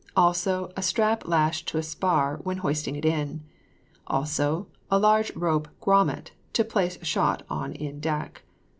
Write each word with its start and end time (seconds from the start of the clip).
Also, 0.15 0.71
a 0.75 0.81
strap 0.81 1.27
lashed 1.27 1.67
to 1.67 1.77
a 1.77 1.83
spar 1.83 2.39
when 2.41 2.57
hoisting 2.57 2.95
it 2.95 3.05
in. 3.05 3.43
Also, 4.07 4.65
a 4.89 4.97
large 4.97 5.31
rope 5.35 5.67
grommet, 5.79 6.31
to 6.53 6.63
place 6.65 6.97
shot 7.05 7.41
in 7.43 7.47
on 7.51 7.99
deck. 7.99 8.41